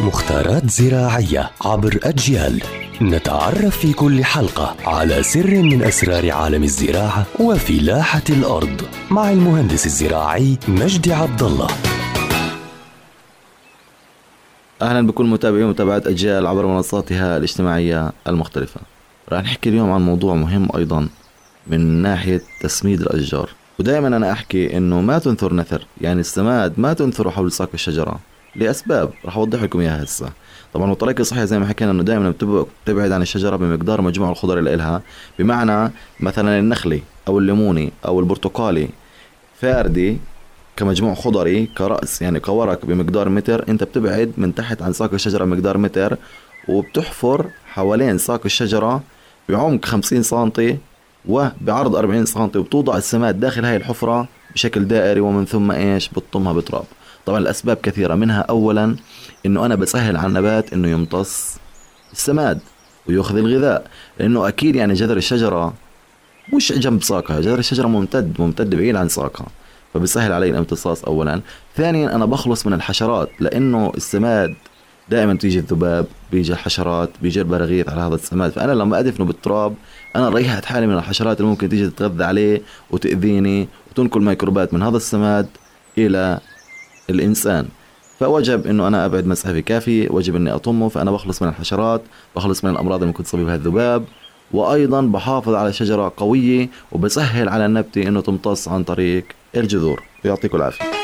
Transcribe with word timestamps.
مختارات 0.00 0.70
زراعية 0.70 1.50
عبر 1.64 1.98
أجيال 2.02 2.62
نتعرف 3.02 3.78
في 3.78 3.92
كل 3.92 4.24
حلقة 4.24 4.76
على 4.86 5.22
سر 5.22 5.62
من 5.62 5.82
أسرار 5.82 6.30
عالم 6.30 6.62
الزراعة 6.62 7.26
وفلاحة 7.40 8.22
الأرض 8.30 8.82
مع 9.10 9.30
المهندس 9.30 9.86
الزراعي 9.86 10.58
مجدي 10.68 11.12
عبد 11.12 11.42
الله 11.42 11.68
أهلا 14.82 15.06
بكل 15.06 15.24
متابعي 15.24 15.64
ومتابعات 15.64 16.06
أجيال 16.06 16.46
عبر 16.46 16.66
منصاتها 16.66 17.36
الاجتماعية 17.36 18.12
المختلفة. 18.26 18.80
راح 19.32 19.42
نحكي 19.42 19.68
اليوم 19.68 19.90
عن 19.90 20.00
موضوع 20.00 20.34
مهم 20.34 20.68
أيضا 20.76 21.08
من 21.66 21.80
ناحية 21.80 22.42
تسميد 22.60 23.00
الأشجار. 23.00 23.50
ودائما 23.78 24.08
أنا 24.08 24.32
أحكي 24.32 24.76
إنه 24.76 25.00
ما 25.00 25.18
تنثر 25.18 25.54
نثر، 25.54 25.86
يعني 26.00 26.20
السماد 26.20 26.72
ما 26.76 26.92
تنثره 26.92 27.30
حول 27.30 27.52
ساق 27.52 27.70
الشجرة 27.74 28.20
لأسباب. 28.56 29.10
راح 29.24 29.36
أوضح 29.36 29.62
لكم 29.62 29.80
إياها 29.80 30.04
هسه. 30.04 30.28
طبعا 30.74 30.90
والطريقة 30.90 31.20
الصحيحه 31.20 31.44
زي 31.44 31.58
ما 31.58 31.66
حكينا 31.66 31.90
إنه 31.90 32.02
دائما 32.02 32.34
بتبعد 32.84 33.12
عن 33.12 33.22
الشجرة 33.22 33.56
بمقدار 33.56 34.00
مجموع 34.00 34.30
الخضر 34.30 34.58
اللي 34.58 34.76
لها 34.76 35.02
بمعنى 35.38 35.92
مثلا 36.20 36.58
النخلي 36.58 37.02
أو 37.28 37.38
الليموني 37.38 37.92
أو 38.06 38.20
البرتقالي 38.20 38.88
فاردي 39.60 40.16
كمجموع 40.76 41.14
خضري 41.14 41.66
كرأس 41.66 42.22
يعني 42.22 42.40
كورق 42.40 42.84
بمقدار 42.84 43.28
متر. 43.28 43.68
أنت 43.68 43.84
بتبعد 43.84 44.32
من 44.36 44.54
تحت 44.54 44.82
عن 44.82 44.92
ساق 44.92 45.12
الشجرة 45.14 45.44
بمقدار 45.44 45.78
متر 45.78 46.16
وبتحفر 46.68 47.50
حوالين 47.66 48.18
ساق 48.18 48.40
الشجرة 48.44 49.02
بعمق 49.48 49.84
50 49.84 50.22
سنتي 50.22 50.78
وبعرض 51.28 51.96
40 51.96 52.26
سنتي 52.26 52.58
وبتوضع 52.58 52.96
السماد 52.96 53.40
داخل 53.40 53.64
هاي 53.64 53.76
الحفرة 53.76 54.28
بشكل 54.54 54.84
دائري 54.84 55.20
ومن 55.20 55.44
ثم 55.46 55.70
إيش؟ 55.70 56.08
بتطمها 56.08 56.52
بتراب. 56.52 56.84
طبعا 57.26 57.38
الأسباب 57.38 57.76
كثيرة. 57.76 58.14
منها 58.14 58.40
اولا 58.40 58.96
إنه 59.46 59.66
أنا 59.66 59.74
بسهل 59.74 60.16
على 60.16 60.26
النبات 60.26 60.72
إنه 60.72 60.88
يمتص 60.88 61.56
السماد 62.12 62.58
ويأخذ 63.06 63.36
الغذاء 63.36 63.86
لأنه 64.18 64.48
أكيد 64.48 64.76
يعني 64.76 64.94
جذر 64.94 65.16
الشجرة 65.16 65.74
مش 66.52 66.72
جنب 66.72 67.02
ساقها 67.02 67.40
جذر 67.40 67.58
الشجرة 67.58 67.86
ممتد 67.86 68.34
ممتد 68.38 68.74
بعيد 68.74 68.96
عن 68.96 69.08
ساقها 69.08 69.46
فبيسهل 69.94 70.32
علي 70.32 70.50
الامتصاص 70.50 71.04
اولا. 71.04 71.40
ثانيا 71.76 72.14
أنا 72.14 72.24
بخلص 72.24 72.66
من 72.66 72.72
الحشرات 72.72 73.28
لأنه 73.40 73.92
السماد 73.96 74.54
دائما 75.08 75.34
تيجي 75.34 75.58
الذباب 75.58 76.06
بيجي 76.32 76.52
الحشرات 76.52 77.10
بيجي 77.22 77.40
البراغيث 77.40 77.88
على 77.88 78.00
هذا 78.00 78.14
السماد. 78.14 78.50
فأنا 78.50 78.72
لما 78.72 78.98
أدفنه 78.98 79.26
بالتراب 79.26 79.74
أنا 80.16 80.28
ريحت 80.28 80.64
حالي 80.64 80.86
من 80.86 80.94
الحشرات 80.94 81.40
اللي 81.40 81.50
ممكن 81.50 81.68
تيجي 81.68 81.90
تتغذى 81.90 82.24
عليه 82.24 82.62
وتأذيني 82.90 83.68
وتنقل 83.90 84.22
ميكروبات 84.22 84.74
من 84.74 84.82
هذا 84.82 84.96
السماد 84.96 85.46
إلى 85.98 86.40
الإنسان. 87.10 87.68
فوجب 88.20 88.66
إنه 88.66 88.88
أنا 88.88 89.06
أبعد 89.06 89.26
مسافه 89.26 89.60
كافيه 89.60 90.08
وجب 90.10 90.36
إني 90.36 90.54
أطمه 90.54 90.88
فأنا 90.88 91.10
بخلص 91.10 91.42
من 91.42 91.48
الحشرات 91.48 92.02
بخلص 92.36 92.64
من 92.64 92.70
الأمراض 92.70 92.94
اللي 92.94 93.06
ممكن 93.06 93.24
تصيب 93.24 93.40
بها 93.40 93.54
الذباب 93.54 94.04
وأيضا 94.52 95.00
بحافظ 95.00 95.54
على 95.54 95.72
شجرة 95.72 96.12
قوية 96.16 96.68
وبسهل 96.92 97.48
على 97.48 97.66
النبته 97.66 98.02
إنه 98.02 98.20
تمتص 98.20 98.68
عن 98.68 98.84
طريق 98.84 99.24
الجذور. 99.56 100.02
يعطيكم 100.24 100.56
العافية. 100.56 101.01